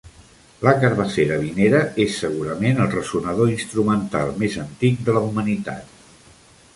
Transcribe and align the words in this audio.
La 0.67 0.71
carbassera 0.83 1.35
vinera 1.41 1.81
és 2.05 2.15
segurament 2.23 2.81
el 2.85 2.89
ressonador 2.95 3.51
instrumental 3.57 4.33
més 4.45 4.57
antic 4.65 5.05
de 5.11 5.15
la 5.19 5.23
humanitat. 5.27 5.93